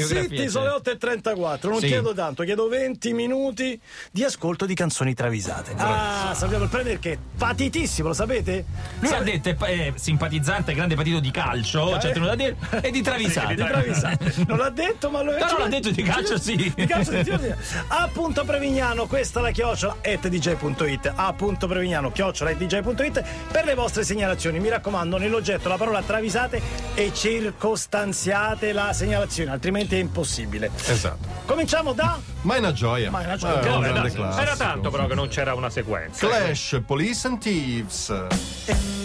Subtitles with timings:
[0.00, 1.88] Zitti, sono le 8.34, non Sì.
[1.88, 3.76] chiedo tanto, chiedo 20 minuti
[4.12, 5.72] di ascolto di canzoni travisate.
[5.78, 8.64] Ah, sappiamo il premier che è patitissimo, lo sapete?
[9.00, 12.56] Lui ha Sape- detto è, è simpatizzante, grande partito di calcio, c'è tenuto da dire,
[12.82, 13.54] e di travisate.
[13.56, 14.34] di travisate.
[14.46, 16.72] Non l'ha detto, ma lo Però l'ha detto di calcio, sì.
[16.72, 17.76] Di calcio sì, sì.
[17.88, 21.12] A punto Prevignano, questa è la chiocciola at dj.it.
[21.16, 24.60] A punto Prevignano, chiocciola at dj.it per le vostre segnalazioni.
[24.60, 26.62] Mi raccomando, nell'oggetto la parola travisate
[26.94, 30.70] e circostanziate la segnalazione, altrimenti è impossibile.
[30.86, 31.28] Esatto.
[31.46, 33.10] Cominciamo da Ma è una gioia.
[33.10, 33.58] Ma è una gioia.
[33.58, 34.10] Eh, grande dai.
[34.12, 34.40] classico.
[34.42, 36.26] Era tanto però che non c'era una sequenza.
[36.26, 38.26] Clash, Police and Thieves.
[38.64, 38.99] Primo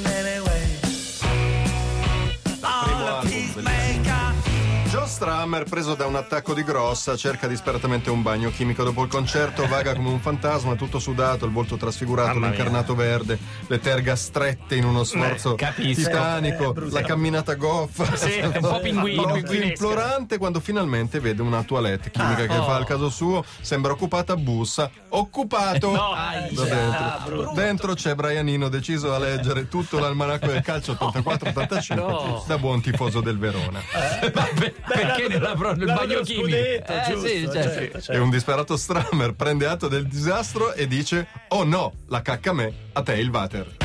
[5.16, 8.84] Joe Strummer, preso da un attacco di grossa, cerca disperatamente un bagno chimico.
[8.84, 13.80] Dopo il concerto, vaga come un fantasma, tutto sudato, il volto trasfigurato, l'incarnato verde, le
[13.80, 16.10] terga strette in uno sforzo capisco.
[16.10, 18.16] titanico, Eh, la camminata goffa.
[18.16, 22.66] Sì, un po' pinguino, implorante quando finalmente vede una toilette chimica che oh.
[22.66, 25.92] fa il caso suo, sembra occupata, bussa, occupato!
[25.92, 27.52] No, da ai, dentro.
[27.54, 33.38] Dentro c'è Brianino deciso a leggere tutto l'almanacco del calcio 84-85 da buon tifoso del
[33.38, 33.82] Verona.
[34.34, 34.74] Vabbè,
[35.08, 36.56] perché nella nel bagno chimico?
[36.56, 37.52] Eh, giusto, sì, certo.
[37.52, 38.12] certo, certo.
[38.12, 42.54] E un disperato Stramer prende atto del disastro e dice: Oh no, la cacca a
[42.54, 43.78] me, a te il water.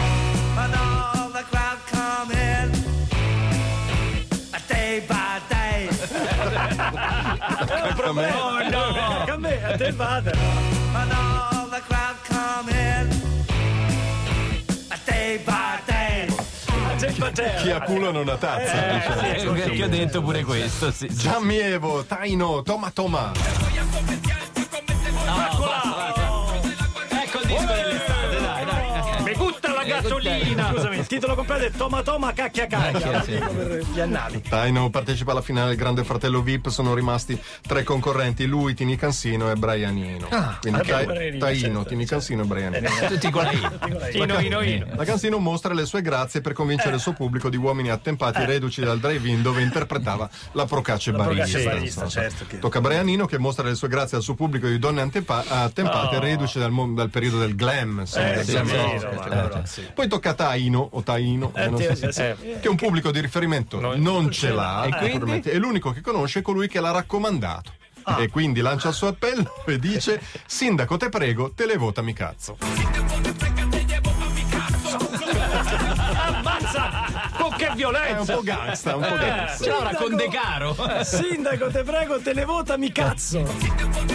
[8.03, 9.33] Oh no!
[9.33, 9.95] A me, a te.
[10.93, 11.60] And
[17.31, 17.61] A te vada.
[17.61, 19.35] Chi ha culo non ha tazza.
[19.35, 21.09] Eh, perché ho detto pure questo, sì.
[21.09, 21.17] sì.
[21.17, 23.33] Gianni Evo, Taino, Toma Toma.
[30.21, 30.71] Gasolina!
[30.73, 33.23] Scusami, il titolo completo è Toma Toma Cacchia Cacchia.
[33.23, 33.39] Sì.
[33.93, 34.43] gli annali.
[34.43, 39.51] Taino partecipa alla finale del Grande Fratello VIP, sono rimasti tre concorrenti, lui, Tini Cansino
[39.51, 40.29] e Brianino.
[40.61, 42.89] Quindi abbiamo Tai- Brianino, Taino, certo, Tini Cansino e Brianino.
[43.09, 44.09] Tutti con la.
[44.13, 44.87] Ino, ino, ino.
[44.95, 48.83] La Cansino mostra le sue grazie per convincere il suo pubblico di uomini attempati reduci
[48.83, 52.07] dal drive-in dove interpretava la procace barista.
[52.09, 55.03] certo che- Tocca a Brianino che mostra le sue grazie al suo pubblico di donne
[55.03, 58.05] attempate reduci dal, periodo del glam.
[58.15, 59.89] Eh, no, sì.
[59.95, 62.57] Poi tocca a Taino o Taino, eh, non so Eh, se- sì, sì.
[62.61, 66.43] che un pubblico di riferimento non, ce l'ha, E naturalmente, e l'unico che conosce è
[66.43, 67.73] colui che l'ha raccomandato.
[68.19, 72.57] E quindi lancia il suo appello e dice: Sindaco, te prego, te le votami cazzo.
[77.39, 78.35] Con che È un violenza!
[78.35, 79.65] po' gangsta, un po' gangsta.
[79.65, 80.77] Ce l'avrà con De Caro.
[81.05, 84.10] Sindaco, te prego, televotami cazzo.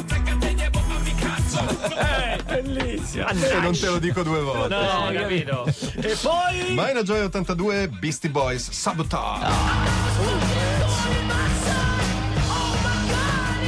[1.57, 3.27] Eh, bellissimo.
[3.27, 4.75] E non te lo dico due volte.
[4.75, 5.65] No, capito?
[5.95, 6.73] E poi.
[6.73, 9.94] Mai Joy 82, Beastie Boys, Sabotage.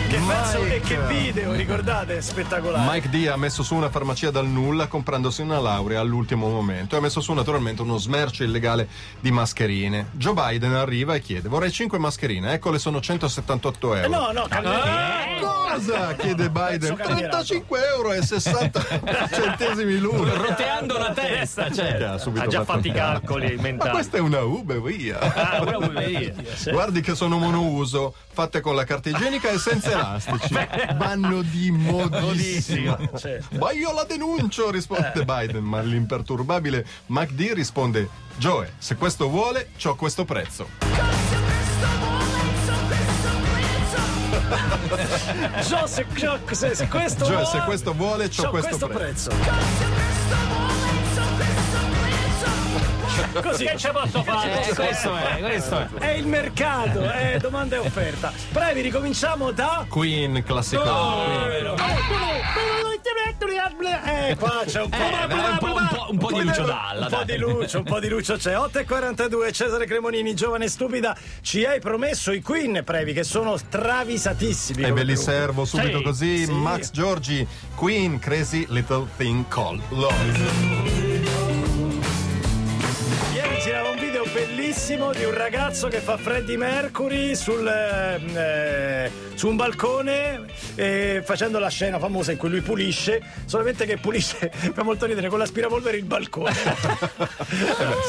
[0.09, 0.75] Che pezzo Mike.
[0.75, 2.21] e che video, ricordate?
[2.21, 2.89] Spettacolare.
[2.89, 6.99] Mike D ha messo su una farmacia dal nulla comprandosi una laurea all'ultimo momento e
[6.99, 8.87] ha messo su naturalmente uno smercio illegale
[9.19, 10.07] di mascherine.
[10.13, 14.09] Joe Biden arriva e chiede vorrei 5 mascherine, eccole sono 178 Eh, euro.
[14.09, 16.15] no, no, cambia- Cosa?
[16.15, 16.95] chiede Biden.
[16.95, 17.43] cambierato.
[17.43, 18.81] 35 euro e 60
[19.29, 20.33] centesimi l'uno.
[20.33, 22.01] Roteando la testa, cioè.
[22.01, 23.91] ha già fatto i calcoli Ma mentali.
[23.91, 25.19] questa è una Uber via.
[25.19, 26.33] Ah, una buveria.
[26.71, 30.53] Guardi che sono monouso, fatte con la carta igienica e senza elastici.
[30.97, 32.97] Vanno di modissima.
[33.15, 33.57] Certo.
[33.57, 39.95] Ma io la denuncio, risponde Biden, ma l'imperturbabile MacD risponde Joe, se questo vuole, c'ho
[39.95, 40.67] questo prezzo.
[45.67, 49.29] Gio, se, Gio, se, se questo Joe, vuole- se questo vuole, c'ho c'ho questo, prezzo.
[49.29, 50.46] prezzo.
[53.41, 54.67] Così Che ci posso fare?
[54.67, 55.87] Eh, questo è, questo è.
[55.99, 58.31] è il mercato, è domanda e offerta.
[58.51, 59.85] Brevi, ricominciamo da.
[59.87, 60.83] Queen, classico.
[64.05, 64.97] Eh, qua c'è un po'.
[64.97, 67.83] Eh, un po', un po', un po' di Lucio Dalla, Un po' di Lucio, un
[67.83, 68.53] po' di Lucio c'è.
[68.55, 71.15] 8.42, Cesare Cremonini, giovane e stupida.
[71.41, 74.83] Ci hai promesso i Queen, Previ, che sono travisatissimi.
[74.83, 76.45] E ve li servo subito Sì, così.
[76.45, 76.51] sì.
[76.51, 81.06] Max Giorgi, Queen, Crazy Little Thing Called Love.
[84.57, 91.21] Bellissimo di un ragazzo che fa Freddie Mercury sul, ehm, eh, su un balcone eh,
[91.23, 95.37] facendo la scena famosa in cui lui pulisce, solamente che pulisce, fa molto ridere, con
[95.37, 96.55] l'aspirapolvere il balcone.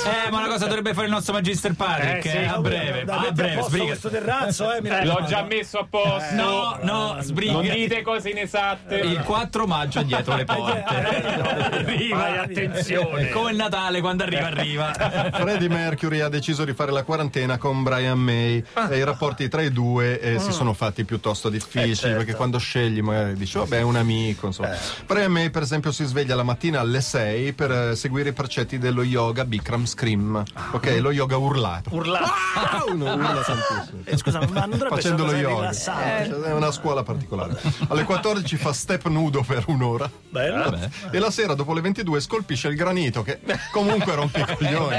[0.09, 2.37] Eh, ma una cosa dovrebbe fare il nostro Magister Patrick, Eh, sì.
[2.37, 3.85] eh, a breve, Da a breve, sbriga.
[3.87, 6.35] questo terrazzo, eh, mi L'ho già messo a posto.
[6.35, 7.61] No, no, Non sbriga.
[7.61, 8.97] dite cose inesatte.
[8.99, 10.83] Il 4 maggio dietro le porte.
[10.83, 13.29] Arriva, Vai, attenzione.
[13.31, 14.93] Come il Natale, quando arriva, arriva.
[15.33, 19.63] Freddie Mercury ha deciso di fare la quarantena con Brian May e i rapporti tra
[19.63, 22.17] i due eh, si sono fatti piuttosto difficili, Eh, certo.
[22.19, 24.71] perché quando scegli magari dici, vabbè, è un amico, insomma.
[25.07, 28.79] Per me, per esempio, si sveglia la mattina alle 6 per eh, seguire i precetti
[28.79, 30.43] dello yoga Bikram Scream.
[30.73, 31.91] Ok, lo yoga urlato.
[31.95, 32.33] Urlato.
[32.55, 34.03] Ah, uno urla tantissimo.
[34.05, 35.55] Eh, scusa, ma non dovrebbe Facendo lo yoga.
[35.61, 36.43] rilassante?
[36.45, 37.57] È una scuola particolare.
[37.89, 40.11] Alle 14 fa step nudo per un'ora.
[40.31, 40.79] Bello.
[41.11, 43.41] E la sera dopo le 22 scolpisce il granito che
[43.73, 44.97] comunque rompe i coglioni.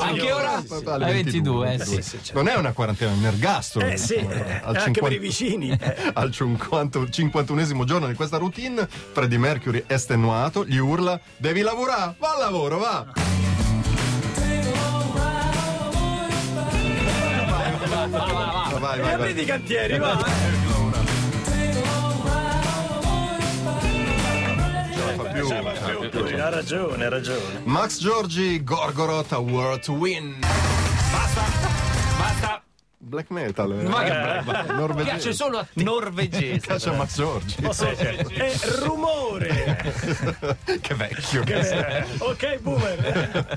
[0.00, 0.62] Anche ora?
[0.84, 2.18] Alle Alle 22, eh, sì.
[2.32, 3.86] Non è una quarantena, è un ergastolo.
[3.86, 5.70] Eh sì, eh, anche per i vicini.
[5.70, 5.96] Eh.
[6.14, 12.34] Al 50 51esimo giorno di questa routine, Freddie Mercury estenuato gli urla: Devi lavorare, va
[12.34, 13.06] al lavoro, va!
[18.08, 19.12] Vai, vai, vai.
[19.14, 20.66] apriti i cantieri, va.
[25.32, 25.46] Più.
[25.48, 27.60] Ha ragione, ha ragione.
[27.64, 30.36] Max Giorgi, Gorgoroth, A World to Win.
[33.08, 33.72] Black metal.
[33.72, 33.82] eh.
[33.88, 35.32] Ma che Eh, Piace norvegese.
[35.32, 35.82] solo a te.
[35.82, 36.66] Norvegese.
[36.66, 37.62] Piace a Max Giorgi.
[37.62, 37.88] Posso-
[38.84, 38.97] rumore.
[40.80, 41.42] Che vecchio.
[41.44, 43.56] Eh, ok, boomer.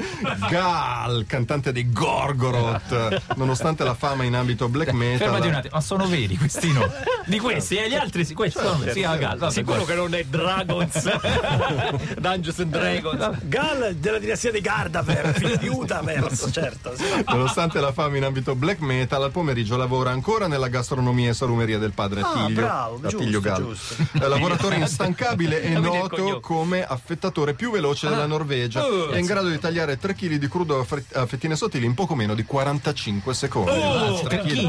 [0.49, 3.35] Gal, cantante di Gorgoroth.
[3.35, 5.17] Nonostante la fama in ambito black metal.
[5.29, 6.89] Fermati un attimo, ma sono veri questi no?
[7.25, 8.91] Di questi e gli altri sì, questi sono veri.
[8.91, 9.37] Si chiama Gal.
[9.37, 9.93] vabbè, Sicuro guarda.
[9.93, 11.19] che non è Dragons.
[12.19, 13.37] Dungeons and Dragons.
[13.43, 16.93] Gal della dinastia di Gardaver, figlio di Utavers, certo.
[16.95, 17.03] sì.
[17.27, 21.77] Nonostante la fama in ambito black metal, al pomeriggio lavora ancora nella gastronomia e salumeria
[21.77, 22.61] del padre Ah, Attilio.
[22.61, 23.63] bravo, Attilio giusto, Gal.
[23.63, 24.27] giusto.
[24.27, 26.39] Lavoratore instancabile e noto cognome.
[26.41, 28.83] come affettatore più veloce della Norvegia.
[29.09, 31.93] È in grado di tagliare 3 kg di crudo a fre- a fettine sottili in
[31.93, 33.71] poco meno di 45 secondi.
[33.71, 34.61] Oh, tre chili.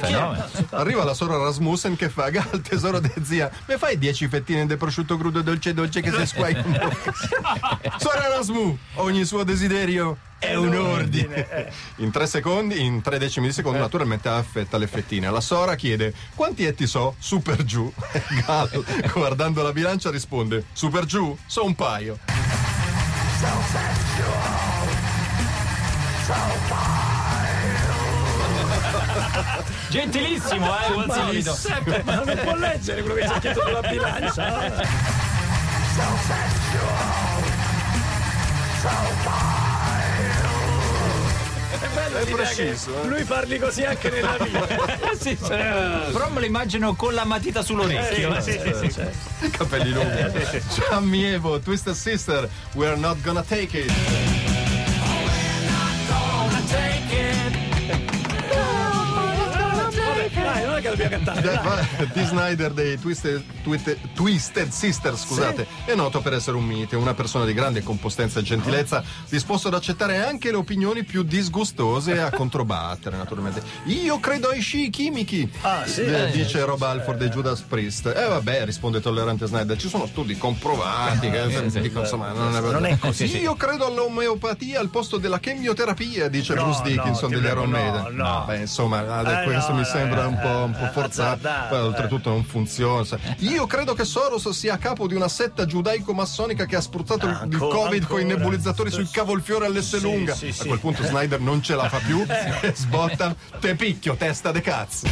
[0.00, 0.44] Fenomeno.
[0.70, 4.76] Arriva la sorella Rasmussen che fa Gal tesoro de zia mi fai 10 fettine di
[4.76, 10.16] prosciutto crudo dolce dolce che se squai in bocca sorella Rasmu ogni suo desiderio
[10.46, 11.72] è un ordine.
[11.96, 15.30] in tre secondi in tre decimi di secondo naturalmente affetta le fettine.
[15.30, 17.14] La Sora chiede quanti etti so?
[17.18, 17.90] Su per giù.
[18.44, 21.36] Gal guardando la bilancia risponde su per giù?
[21.46, 22.18] So un paio.
[29.90, 31.56] Gentilissimo, eh, come al solito.
[32.04, 35.02] Ma non può leggere quello che c'è scritto sulla bilancia.
[41.84, 43.06] È preciso eh?
[43.06, 44.66] Lui parli così anche nella vita.
[45.18, 45.46] Sì, sì.
[45.48, 48.34] Però me lo immagino con la matita sull'orecchio.
[49.40, 53.92] i capelli lunghi Gianni Evo Twisted Sister We're not gonna take it
[60.34, 61.40] Dai, non è che cantare.
[61.42, 62.08] dai.
[62.12, 67.14] Di Snyder dei Twisted, Twisted- Twisted Sister, scusate, è noto per essere un mite, una
[67.14, 72.18] persona di grande compostenza e gentilezza, disposto ad accettare anche le opinioni più disgustose e
[72.18, 73.62] a controbattere, naturalmente.
[73.84, 76.02] Io credo ai sci chimici, Ah, sì?
[76.02, 78.06] eh, dice Rob Alford e Judas Priest.
[78.14, 82.86] Eh vabbè, risponde tollerante Snyder, ci sono studi comprovati che dicono, insomma, non è, Non
[82.86, 83.38] è così.
[83.40, 87.70] Io credo all'omeopatia al posto della chemioterapia, dice No, Bruce no, Dickinson ti degli Iron
[87.70, 88.14] no, Maiden.
[88.14, 88.44] no.
[88.46, 91.78] Beh, insomma, Eh, questo no, mi eh, sembra un po', un po' eh, azzardato, Poi,
[91.78, 91.82] eh.
[91.82, 93.04] oltrettutto non funziona.
[93.38, 97.48] Io credo che Soros sia a capo di una setta giudaico-massonica che ha spruzzato il-
[97.50, 100.34] il Covid con i nebulizzatori sul cavolfiore all'S lunga.
[100.34, 100.66] sì, A sì.
[100.66, 102.24] quel punto Snyder non ce la fa più
[102.60, 103.34] e sbotta.
[103.60, 105.06] Te picchio, testa de cazzo.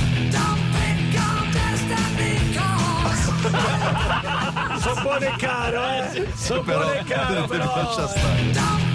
[4.81, 6.26] Sono buono e caro, eh.
[6.36, 7.64] Sono Però buono e caro, te però.
[7.82, 8.92] lascia stare.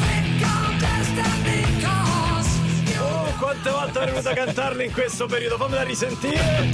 [3.38, 5.58] Quante volte avrei venuto a cantarle in questo periodo?
[5.58, 6.70] Fammela risentire.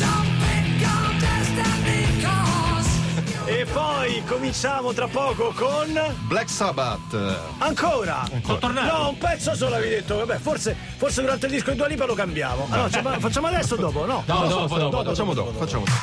[3.46, 6.00] E poi cominciamo tra poco con.
[6.28, 7.14] Black Sabbath.
[7.60, 8.24] Ancora!
[8.60, 8.98] Tornato.
[8.98, 10.18] No, un pezzo solo avevi detto.
[10.18, 12.68] Vabbè, forse, forse durante il disco di Dua Lipa lo cambiamo.
[12.70, 14.06] Ah, no, facciamo- facciamo adesso o dopo?
[14.06, 14.24] No.
[14.26, 15.04] No, dopo, dopo.
[15.04, 15.98] Facciamo dopo, facciamo dopo.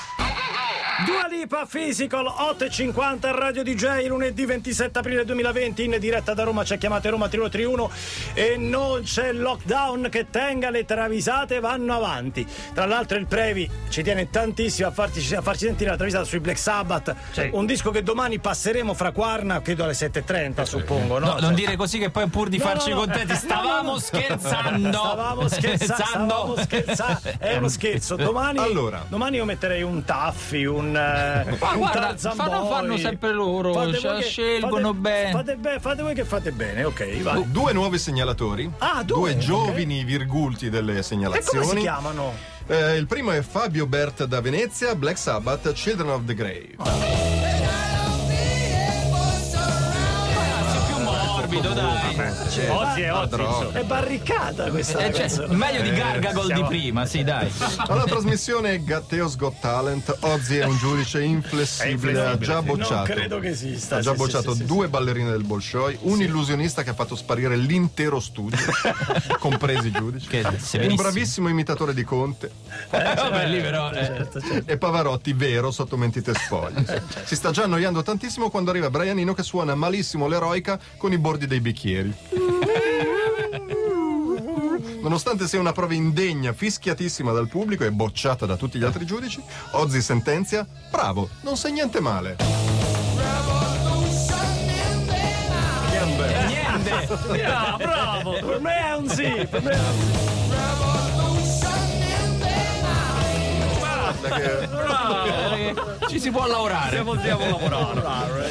[1.11, 6.79] Dua Lipa Physical 8.50 Radio DJ lunedì 27 aprile 2020 in diretta da Roma c'è
[6.79, 7.91] chiamate Roma 3131
[8.35, 14.05] e non c'è lockdown che tenga le travisate vanno avanti tra l'altro il Previ ci
[14.05, 17.49] tiene tantissimo a farci, a farci sentire la travisata sui Black Sabbath Sì.
[17.55, 21.27] un disco che domani passeremo fra Quarna credo alle 7.30 suppongo no?
[21.27, 23.01] No, Cioè- non dire così che poi pur di No, farci no, no.
[23.01, 24.89] contenti stavamo scherzando.
[25.01, 27.21] Stavamo scherzando, stavamo scherzando.
[27.39, 28.15] È uno scherzo.
[28.21, 29.05] Domani, Allora.
[29.09, 30.95] domani io metterei un Taffi, un,
[31.59, 32.71] Ma un guarda, Tarzan fanno- Boy.
[32.71, 35.31] fanno sempre loro, Fate cioè, che- scelgono fate- bene.
[35.31, 37.51] Fate, be- fate voi che fate bene, ok, vai.
[37.51, 38.71] Due nuovi segnalatori.
[38.79, 39.39] Ah, due, ok.
[39.39, 41.81] giovani virgulti delle E come si segnalazioni.
[41.81, 42.33] chiamano?
[42.67, 46.77] Eh, il primo è Fabio Bert da Venezia, Black Sabbath, Children of the Grave.
[46.77, 47.30] più
[51.51, 52.69] capito, dai.
[52.69, 53.29] Oggi è oggi.
[53.31, 53.51] droga.
[53.59, 53.79] insomma.
[53.81, 57.51] È barricata questa Eh, cioè, meglio di Gargagol di siamo- prima, sì, dai.
[57.89, 63.13] Alla trasmissione Gatteos Got Talent, Ozzy è un giudice inflessibile, ha già Non bocciato.
[63.13, 63.97] credo che esista.
[63.97, 67.17] Ha già sì, bocciato sì, sì, due ballerine del Bolshoi, un illusionista che ha fatto
[67.17, 68.59] sparire l'intero studio,
[69.39, 70.45] compresi i giudici, Che
[70.87, 72.51] un bravissimo imitatore di Conte
[72.91, 73.91] Eh, vabbè, lì però.
[73.91, 74.05] eh.
[74.05, 74.71] Certo, certo.
[74.71, 77.03] e Pavarotti vero sotto mentite spoglie.
[77.31, 81.40] Si sta già annoiando tantissimo quando arriva Brianino che suona malissimo l'eroica con i bordi
[81.47, 82.15] dei bicchieri.
[85.01, 89.43] Nonostante sia una prova indegna, fischiatissima dal pubblico e bocciata da tutti gli altri giudici,
[89.73, 92.37] Ozzy sentenzia: bravo, non sei niente male.
[96.47, 97.43] Niente.
[97.45, 98.33] Ah, bravo!
[98.33, 100.50] Per me è un sì, per me è un sì.
[104.23, 105.75] Eh,
[106.09, 107.03] Ci si può lavorare.
[107.03, 108.51] Possiamo lavorare.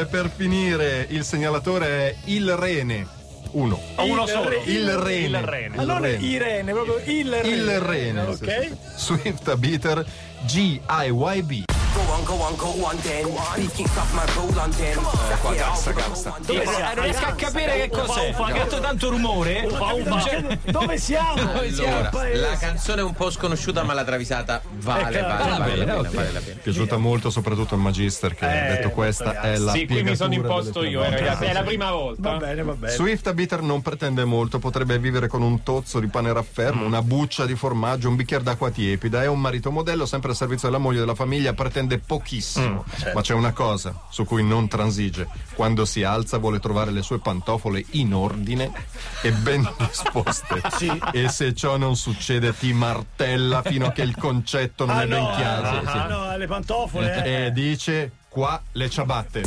[0.00, 3.06] E per finire, il segnalatore è il Rene.
[3.52, 3.80] Uno.
[3.98, 4.48] Uno Il solo.
[4.48, 5.38] re- Il Rene.
[5.38, 5.76] Il Rene.
[5.76, 6.24] Ma non Rene.
[6.24, 7.48] Irene, proprio il Rene.
[7.48, 8.20] Il Rene.
[8.22, 8.70] Ok?
[8.96, 10.04] Swift Beater
[10.46, 11.73] G-I-Y-B.
[11.94, 13.26] Go on, go on, go on then.
[13.54, 15.00] Beef kicks off my roll on them.
[15.40, 16.36] Qua gangsta, gangsta.
[16.44, 16.94] Dove siamo?
[16.94, 18.30] Non riesco a capire che cos'è.
[18.30, 19.68] Ha fatto tanto rumore.
[20.24, 21.34] Cioè, Dove siamo?
[21.52, 22.08] Dove siamo?
[22.34, 25.98] La canzone è un po' sconosciuta, ma la travisata vale, Ecco, vale, vale la pena,
[25.98, 26.14] ok.
[26.14, 26.60] vale la pena.
[26.62, 30.16] piaciuta molto soprattutto il Magister che ha Eh, detto questa è la Sì, qui mi
[30.16, 31.44] sono imposto io, eh, ragazzi.
[31.44, 32.30] È la prima volta.
[32.32, 32.92] Va bene, va bene.
[32.92, 37.46] Swift Beater non pretende molto, potrebbe vivere con un tozzo di pane raffermo, una buccia
[37.46, 39.22] di formaggio, un bicchiere d'acqua tiepida.
[39.22, 42.84] È un marito modello, sempre al servizio della moglie e della famiglia, pretende pochissimo.
[43.14, 45.26] Ma c'è una cosa su cui non transige.
[45.54, 48.70] Quando si alza vuole trovare le sue pantofole in ordine
[49.22, 50.60] e ben disposte.
[51.12, 55.06] E se ciò non succede ti martella fino a che il concetto non Ah è
[55.06, 55.68] no, ben chiaro.
[55.68, 56.08] ah, Sì.
[56.08, 57.24] no, le pantofole.
[57.24, 57.44] eh.
[57.46, 59.42] E dice qua le ciabatte.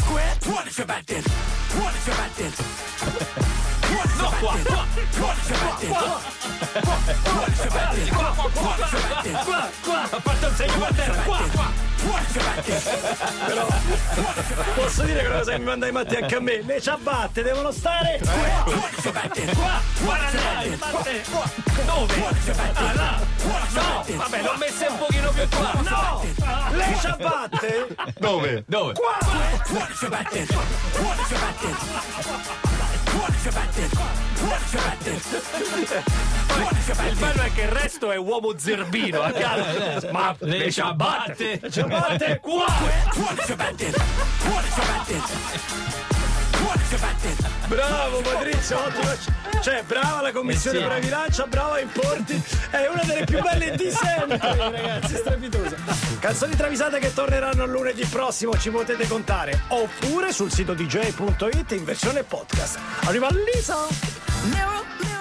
[10.10, 11.22] Ha fatto il segno per terra.
[11.24, 11.72] Qua, qua.
[14.76, 16.62] Posso dire che cosa che mi manda i matti anche a me?
[16.64, 19.82] Le ciabatte devono stare qua.
[20.04, 20.18] Qua.
[20.32, 20.78] Dai.
[21.86, 22.14] Dove?
[22.74, 23.20] Ah, là.
[23.72, 24.04] No.
[24.16, 25.74] Vabbè, l'ho messa un pochino più qua.
[25.90, 26.24] No!
[26.72, 28.64] Le ciabatte Dove?
[28.68, 28.94] Dove?
[37.08, 39.22] Il bello è che il resto è uomo zerbino.
[39.22, 40.12] a caso.
[40.12, 41.62] Ma Le ciabatte.
[41.70, 42.66] Ciabatte qua!
[47.68, 49.36] Bravo Patrizio, ottimo.
[49.62, 51.00] Cioè, brava la commissione Insieme.
[51.00, 52.42] Bravilancia, brava Importi.
[52.70, 55.76] È una delle più belle di sempre, ragazzi, strepitosa.
[56.20, 59.64] Canzoni travisate che torneranno lunedì prossimo, ci potete contare.
[59.68, 62.80] Oppure sul sito dj.it in versione podcast.
[63.02, 65.17] Arriva Lisa!